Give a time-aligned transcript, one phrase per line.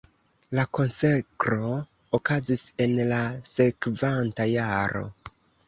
[0.59, 1.67] La konsekro
[2.19, 3.21] okazis en la
[3.53, 5.07] sekvanta jaro.